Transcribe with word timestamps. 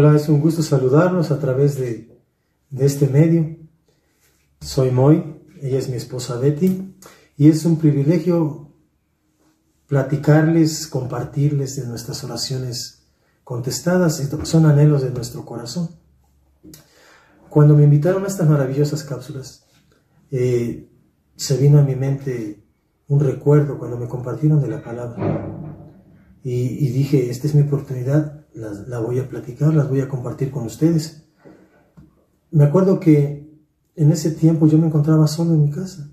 Hola, 0.00 0.14
es 0.14 0.28
un 0.28 0.40
gusto 0.40 0.62
saludarlos 0.62 1.32
a 1.32 1.40
través 1.40 1.76
de, 1.76 2.22
este 2.70 3.08
medio. 3.08 3.56
Soy 4.60 4.92
Moy, 4.92 5.42
ella 5.60 5.76
es 5.76 5.88
mi 5.88 5.96
esposa 5.96 6.38
Betty, 6.38 6.94
y 7.36 7.48
es 7.48 7.64
un 7.64 7.80
privilegio 7.80 8.72
platicarles, 9.88 10.86
compartirles 10.86 11.74
de 11.74 11.88
nuestras 11.88 12.22
oraciones 12.22 13.08
contestadas, 13.42 14.22
son 14.44 14.66
anhelos 14.66 15.02
de 15.02 15.10
nuestro 15.10 15.44
corazón. 15.44 15.90
Cuando 17.48 17.74
me 17.74 17.82
invitaron 17.82 18.22
a 18.22 18.28
estas 18.28 18.48
maravillosas 18.48 19.02
cápsulas, 19.02 19.66
eh, 20.30 20.88
se 21.34 21.56
vino 21.56 21.80
a 21.80 21.82
mi 21.82 21.96
mente 21.96 22.62
un 23.08 23.18
recuerdo 23.18 23.80
cuando 23.80 23.98
me 23.98 24.06
compartieron 24.06 24.62
de 24.62 24.68
la 24.68 24.80
palabra. 24.80 25.56
Y, 26.44 26.86
y 26.86 26.90
dije, 26.92 27.30
esta 27.30 27.48
es 27.48 27.56
mi 27.56 27.62
oportunidad 27.62 28.38
la 28.58 28.98
voy 28.98 29.18
a 29.18 29.28
platicar, 29.28 29.72
las 29.74 29.88
voy 29.88 30.00
a 30.00 30.08
compartir 30.08 30.50
con 30.50 30.66
ustedes. 30.66 31.24
Me 32.50 32.64
acuerdo 32.64 32.98
que 32.98 33.48
en 33.94 34.12
ese 34.12 34.30
tiempo 34.30 34.66
yo 34.66 34.78
me 34.78 34.86
encontraba 34.86 35.26
solo 35.26 35.54
en 35.54 35.62
mi 35.62 35.70
casa. 35.70 36.10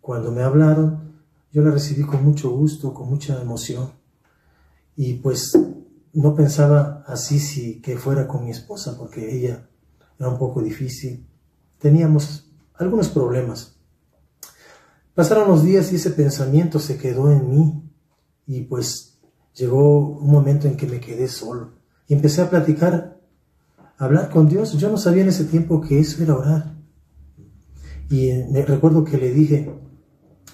Cuando 0.00 0.30
me 0.32 0.42
hablaron, 0.42 1.06
yo 1.52 1.62
la 1.62 1.70
recibí 1.70 2.02
con 2.02 2.24
mucho 2.24 2.50
gusto, 2.50 2.94
con 2.94 3.08
mucha 3.08 3.40
emoción. 3.40 3.90
Y 4.94 5.14
pues 5.14 5.58
no 6.12 6.34
pensaba 6.34 7.04
así 7.06 7.38
si 7.38 7.80
que 7.80 7.96
fuera 7.96 8.26
con 8.26 8.44
mi 8.44 8.50
esposa, 8.50 8.96
porque 8.96 9.36
ella 9.36 9.68
era 10.18 10.28
un 10.28 10.38
poco 10.38 10.62
difícil. 10.62 11.26
Teníamos 11.78 12.50
algunos 12.74 13.08
problemas. 13.08 13.76
Pasaron 15.14 15.48
los 15.48 15.62
días 15.62 15.92
y 15.92 15.96
ese 15.96 16.10
pensamiento 16.10 16.78
se 16.78 16.98
quedó 16.98 17.32
en 17.32 17.50
mí 17.50 17.90
y 18.46 18.62
pues 18.62 19.15
llegó 19.56 20.18
un 20.18 20.30
momento 20.30 20.68
en 20.68 20.76
que 20.76 20.86
me 20.86 21.00
quedé 21.00 21.26
solo 21.28 21.72
y 22.06 22.14
empecé 22.14 22.42
a 22.42 22.50
platicar, 22.50 23.20
a 23.98 24.04
hablar 24.04 24.30
con 24.30 24.48
Dios. 24.48 24.74
Yo 24.74 24.88
no 24.90 24.98
sabía 24.98 25.22
en 25.22 25.30
ese 25.30 25.44
tiempo 25.44 25.80
que 25.80 25.98
eso 25.98 26.22
era 26.22 26.36
orar. 26.36 26.76
Y 28.08 28.30
me 28.52 28.62
recuerdo 28.62 29.02
que 29.02 29.18
le 29.18 29.32
dije, 29.32 29.68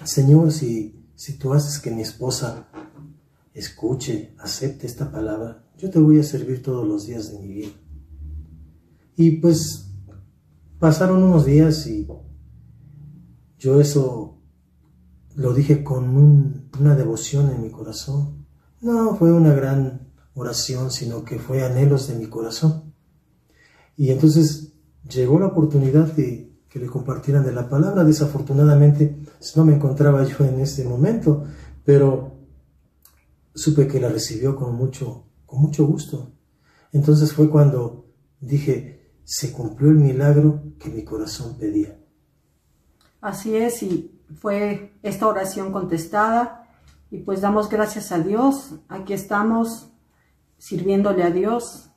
Señor, 0.05 0.53
si, 0.53 1.11
si 1.15 1.37
tú 1.37 1.53
haces 1.53 1.79
que 1.79 1.91
mi 1.91 2.01
esposa 2.01 2.69
escuche, 3.53 4.35
acepte 4.39 4.87
esta 4.87 5.11
palabra, 5.11 5.69
yo 5.77 5.91
te 5.91 5.99
voy 5.99 6.19
a 6.19 6.23
servir 6.23 6.63
todos 6.63 6.87
los 6.87 7.07
días 7.07 7.31
de 7.31 7.39
mi 7.41 7.49
vida. 7.49 7.73
Y 9.17 9.33
pues 9.33 9.91
pasaron 10.79 11.23
unos 11.23 11.45
días 11.45 11.87
y 11.87 12.09
yo 13.59 13.81
eso 13.81 14.39
lo 15.35 15.53
dije 15.53 15.85
con 15.85 16.71
una 16.81 16.97
devoción 16.97 17.51
en 17.51 17.63
mi 17.63 17.71
corazón. 17.71 18.42
No 18.83 19.15
fue 19.15 19.33
una 19.33 19.55
gran 19.55 20.13
oración, 20.35 20.91
sino 20.91 21.25
que 21.25 21.39
fue 21.39 21.65
anhelos 21.65 22.09
de 22.09 22.17
mi 22.17 22.27
corazón. 22.27 22.93
Y 23.97 24.11
entonces 24.11 24.73
llegó 25.09 25.39
la 25.39 25.47
oportunidad 25.47 26.13
de 26.13 26.53
que 26.69 26.81
le 26.81 26.87
compartieran 26.87 27.45
de 27.45 27.53
la 27.53 27.69
palabra. 27.69 28.03
Desafortunadamente 28.03 29.17
no 29.55 29.65
me 29.65 29.77
encontraba 29.77 30.25
yo 30.25 30.45
en 30.45 30.59
ese 30.59 30.85
momento, 30.85 31.45
pero 31.85 32.39
supe 33.55 33.87
que 33.87 34.01
la 34.01 34.09
recibió 34.09 34.57
con 34.57 34.75
mucho, 34.75 35.27
con 35.47 35.61
mucho 35.61 35.87
gusto. 35.87 36.33
Entonces 36.91 37.33
fue 37.33 37.49
cuando 37.49 38.07
dije, 38.41 39.13
se 39.23 39.53
cumplió 39.53 39.91
el 39.91 39.99
milagro 39.99 40.75
que 40.81 40.91
mi 40.91 41.05
corazón 41.05 41.57
pedía. 41.57 42.01
Así 43.21 43.55
es, 43.55 43.81
y 43.85 44.21
fue 44.41 44.95
esta 45.05 45.29
oración 45.29 45.71
contestada 45.71 46.62
y 47.13 47.19
pues 47.19 47.43
damos 47.43 47.69
gracias 47.69 48.11
a 48.11 48.21
Dios. 48.21 48.77
Aquí 48.89 49.13
estamos 49.13 49.93
sirviéndole 50.57 51.23
a 51.23 51.31
Dios, 51.31 51.91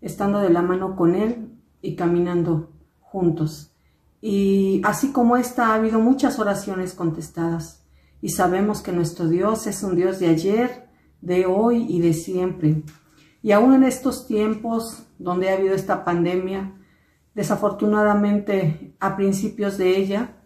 estando 0.00 0.38
de 0.38 0.48
la 0.48 0.62
mano 0.62 0.94
con 0.94 1.16
Él 1.16 1.58
y 1.82 1.96
caminando 1.96 2.70
juntos. 3.00 3.74
Y 4.22 4.80
así 4.84 5.10
como 5.10 5.36
esta, 5.36 5.66
ha 5.66 5.74
habido 5.74 5.98
muchas 5.98 6.38
oraciones 6.38 6.94
contestadas. 6.94 7.84
Y 8.22 8.28
sabemos 8.28 8.80
que 8.80 8.92
nuestro 8.92 9.26
Dios 9.26 9.66
es 9.66 9.82
un 9.82 9.96
Dios 9.96 10.20
de 10.20 10.28
ayer, 10.28 10.88
de 11.20 11.46
hoy 11.46 11.86
y 11.88 12.00
de 12.00 12.12
siempre. 12.12 12.84
Y 13.42 13.50
aún 13.50 13.74
en 13.74 13.82
estos 13.82 14.28
tiempos 14.28 15.02
donde 15.18 15.50
ha 15.50 15.54
habido 15.54 15.74
esta 15.74 16.04
pandemia, 16.04 16.76
desafortunadamente 17.34 18.94
a 19.00 19.16
principios 19.16 19.78
de 19.78 19.96
ella, 19.96 20.36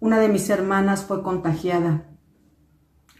una 0.00 0.18
de 0.18 0.30
mis 0.30 0.48
hermanas 0.48 1.04
fue 1.04 1.22
contagiada 1.22 2.07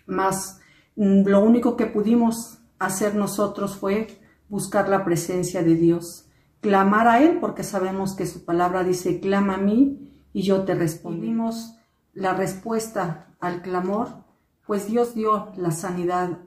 más 0.09 0.61
mm, 0.97 1.23
lo 1.27 1.41
único 1.41 1.77
que 1.77 1.87
pudimos 1.87 2.59
hacer 2.79 3.15
nosotros 3.15 3.77
fue 3.77 4.21
buscar 4.49 4.89
la 4.89 5.05
presencia 5.05 5.63
de 5.63 5.75
Dios, 5.75 6.27
clamar 6.61 7.07
a 7.07 7.23
Él, 7.23 7.39
porque 7.41 7.63
sabemos 7.63 8.15
que 8.15 8.27
su 8.27 8.45
palabra 8.45 8.83
dice, 8.83 9.21
clama 9.21 9.55
a 9.55 9.59
mí 9.59 10.11
y 10.33 10.43
yo 10.43 10.65
te 10.65 10.75
respondimos 10.75 11.77
la 12.15 12.35
respuesta 12.35 13.35
al 13.41 13.63
clamor, 13.63 14.25
pues 14.67 14.87
Dios 14.87 15.15
dio 15.15 15.53
la 15.57 15.71
sanidad 15.71 16.39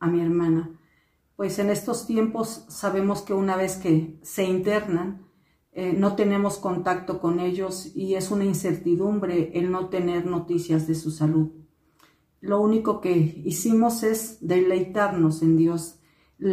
a 0.00 0.06
mi 0.06 0.20
hermana. 0.20 0.70
Pues 1.36 1.58
en 1.58 1.70
estos 1.70 2.06
tiempos 2.06 2.64
sabemos 2.68 3.22
que 3.22 3.34
una 3.34 3.56
vez 3.56 3.76
que 3.76 4.18
se 4.22 4.44
internan, 4.44 5.26
eh, 5.72 5.94
no 5.96 6.16
tenemos 6.16 6.58
contacto 6.58 7.18
con 7.18 7.40
ellos 7.40 7.92
y 7.94 8.14
es 8.14 8.30
una 8.30 8.44
incertidumbre 8.44 9.52
el 9.54 9.70
no 9.70 9.88
tener 9.88 10.26
noticias 10.26 10.86
de 10.86 10.94
su 10.94 11.10
salud 11.10 11.61
lo 12.42 12.60
único 12.60 13.00
que 13.00 13.40
hicimos 13.44 14.02
es 14.02 14.38
deleitarnos 14.40 15.42
en 15.42 15.56
Dios. 15.56 16.00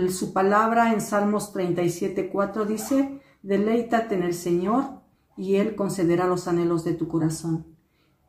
Su 0.09 0.33
palabra 0.33 0.94
en 0.94 1.01
Salmos 1.01 1.51
37.4 1.51 2.66
dice, 2.67 3.19
deleítate 3.41 4.13
en 4.13 4.22
el 4.22 4.35
Señor 4.35 5.01
y 5.35 5.55
Él 5.55 5.75
concederá 5.75 6.27
los 6.27 6.47
anhelos 6.47 6.83
de 6.83 6.94
tu 6.94 7.07
corazón. 7.07 7.66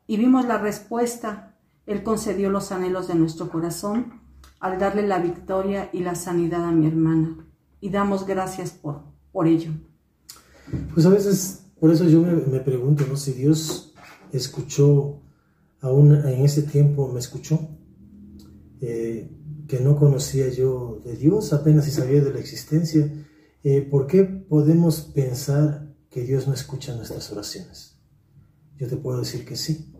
Y 0.06 0.16
vimos 0.16 0.46
la 0.46 0.56
respuesta, 0.56 1.58
Él 1.84 2.02
concedió 2.02 2.48
los 2.48 2.72
anhelos 2.72 3.08
de 3.08 3.14
nuestro 3.14 3.50
corazón 3.50 4.22
al 4.58 4.78
darle 4.78 5.06
la 5.06 5.18
victoria 5.18 5.90
y 5.92 6.00
la 6.00 6.14
sanidad 6.14 6.64
a 6.64 6.72
mi 6.72 6.86
hermana. 6.86 7.46
Y 7.78 7.90
damos 7.90 8.26
gracias 8.26 8.70
por, 8.70 9.02
por 9.32 9.46
ello. 9.46 9.72
Pues 10.94 11.04
a 11.04 11.10
veces, 11.10 11.66
por 11.78 11.90
eso 11.90 12.04
yo 12.04 12.22
me, 12.22 12.32
me 12.32 12.60
pregunto, 12.60 13.04
¿no? 13.06 13.16
Si 13.16 13.32
Dios 13.32 13.94
escuchó 14.32 15.20
aún 15.80 16.14
en 16.14 16.44
ese 16.44 16.62
tiempo 16.62 17.08
me 17.08 17.20
escuchó, 17.20 17.68
eh, 18.80 19.30
que 19.66 19.80
no 19.80 19.96
conocía 19.96 20.48
yo 20.48 21.00
de 21.04 21.16
Dios, 21.16 21.52
apenas 21.52 21.84
si 21.84 21.90
sabía 21.90 22.22
de 22.22 22.32
la 22.32 22.40
existencia. 22.40 23.12
Eh, 23.62 23.82
¿Por 23.82 24.06
qué 24.06 24.24
podemos 24.24 25.00
pensar 25.00 25.94
que 26.10 26.24
Dios 26.24 26.48
no 26.48 26.54
escucha 26.54 26.96
nuestras 26.96 27.30
oraciones? 27.30 27.98
Yo 28.76 28.88
te 28.88 28.96
puedo 28.96 29.20
decir 29.20 29.44
que 29.44 29.56
sí. 29.56 29.92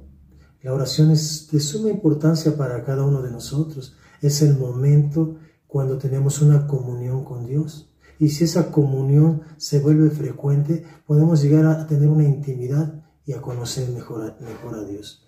La 0.63 0.75
oración 0.75 1.11
es 1.11 1.49
de 1.51 1.61
suma 1.61 1.91
importancia 1.91 2.57
para 2.57 2.85
cada 2.85 3.05
uno 3.05 3.23
de 3.23 3.31
nosotros. 3.31 3.97
Es 4.21 4.43
el 4.43 4.59
momento 4.59 5.37
cuando 5.67 5.99
tenemos 5.99 6.43
una 6.43 6.67
comunión 6.67 7.25
con 7.25 7.47
Dios. 7.47 7.95
Y 8.19 8.31
si 8.31 8.45
esa 8.45 8.71
comunión 8.71 9.43
se 9.57 9.79
vuelve 9.79 10.11
frecuente, 10.11 10.85
podemos 11.07 11.41
llegar 11.43 11.65
a 11.67 11.87
tener 11.87 12.09
una 12.09 12.25
intimidad 12.25 13.05
y 13.25 13.33
a 13.33 13.41
conocer 13.41 13.89
mejor 13.91 14.37
mejor 14.41 14.75
a 14.75 14.85
Dios. 14.85 15.27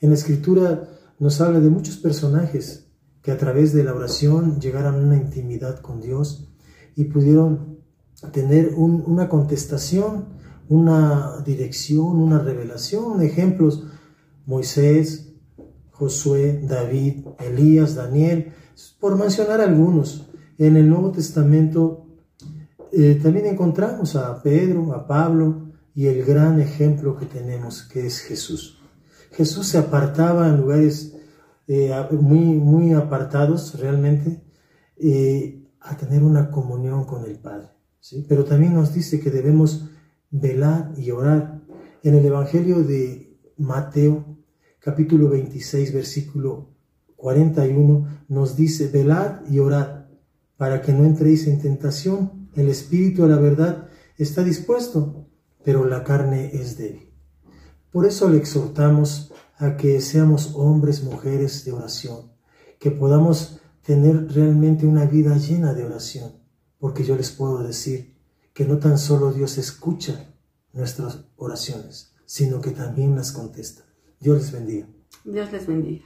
En 0.00 0.10
la 0.10 0.14
escritura 0.14 0.88
nos 1.18 1.40
habla 1.40 1.60
de 1.60 1.70
muchos 1.70 1.96
personajes 1.96 2.86
que 3.22 3.32
a 3.32 3.38
través 3.38 3.72
de 3.72 3.82
la 3.82 3.94
oración 3.94 4.60
llegaron 4.60 4.94
a 4.94 4.98
una 4.98 5.16
intimidad 5.16 5.80
con 5.80 6.00
Dios 6.00 6.48
y 6.94 7.04
pudieron 7.04 7.78
tener 8.32 8.74
una 8.74 9.28
contestación, 9.28 10.26
una 10.68 11.40
dirección, 11.44 12.16
una 12.16 12.38
revelación. 12.38 13.22
Ejemplos, 13.22 13.84
Moisés, 14.46 15.32
Josué, 15.90 16.60
David, 16.62 17.26
Elías, 17.40 17.96
Daniel, 17.96 18.52
por 19.00 19.16
mencionar 19.16 19.60
algunos. 19.60 20.28
En 20.58 20.76
el 20.76 20.88
Nuevo 20.88 21.10
Testamento 21.10 22.06
eh, 22.92 23.18
también 23.22 23.46
encontramos 23.46 24.16
a 24.16 24.42
Pedro, 24.42 24.94
a 24.94 25.06
Pablo 25.06 25.68
y 25.94 26.06
el 26.06 26.24
gran 26.24 26.60
ejemplo 26.60 27.16
que 27.16 27.26
tenemos 27.26 27.82
que 27.82 28.06
es 28.06 28.20
Jesús. 28.20 28.77
Jesús 29.32 29.66
se 29.66 29.78
apartaba 29.78 30.48
en 30.48 30.58
lugares 30.58 31.14
eh, 31.66 31.92
muy, 32.12 32.40
muy 32.40 32.92
apartados 32.92 33.78
realmente 33.78 34.42
eh, 34.96 35.68
a 35.80 35.96
tener 35.96 36.22
una 36.22 36.50
comunión 36.50 37.04
con 37.04 37.24
el 37.24 37.38
Padre. 37.38 37.68
¿sí? 38.00 38.24
Pero 38.28 38.44
también 38.44 38.74
nos 38.74 38.94
dice 38.94 39.20
que 39.20 39.30
debemos 39.30 39.88
velar 40.30 40.92
y 40.96 41.10
orar. 41.10 41.60
En 42.02 42.14
el 42.14 42.24
Evangelio 42.24 42.82
de 42.82 43.38
Mateo, 43.56 44.38
capítulo 44.78 45.28
26, 45.28 45.92
versículo 45.92 46.70
41, 47.16 48.24
nos 48.28 48.56
dice, 48.56 48.88
velad 48.88 49.46
y 49.50 49.58
orad 49.58 50.06
para 50.56 50.80
que 50.80 50.92
no 50.92 51.04
entréis 51.04 51.46
en 51.46 51.60
tentación. 51.60 52.48
El 52.54 52.68
espíritu 52.68 53.24
a 53.24 53.28
la 53.28 53.36
verdad 53.36 53.88
está 54.16 54.42
dispuesto, 54.42 55.26
pero 55.64 55.84
la 55.84 56.04
carne 56.04 56.50
es 56.52 56.78
débil. 56.78 57.07
Por 57.92 58.06
eso 58.06 58.28
le 58.28 58.36
exhortamos 58.36 59.32
a 59.56 59.76
que 59.76 60.00
seamos 60.00 60.52
hombres, 60.54 61.02
mujeres 61.02 61.64
de 61.64 61.72
oración, 61.72 62.30
que 62.78 62.90
podamos 62.90 63.60
tener 63.82 64.32
realmente 64.32 64.86
una 64.86 65.06
vida 65.06 65.36
llena 65.36 65.74
de 65.74 65.84
oración, 65.84 66.32
porque 66.78 67.04
yo 67.04 67.16
les 67.16 67.30
puedo 67.30 67.62
decir 67.62 68.14
que 68.52 68.64
no 68.64 68.78
tan 68.78 68.98
solo 68.98 69.32
Dios 69.32 69.56
escucha 69.58 70.34
nuestras 70.72 71.24
oraciones, 71.36 72.12
sino 72.26 72.60
que 72.60 72.70
también 72.70 73.16
las 73.16 73.32
contesta. 73.32 73.84
Dios 74.20 74.38
les 74.38 74.52
bendiga. 74.52 74.86
Dios 75.24 75.50
les 75.52 75.66
bendiga. 75.66 76.04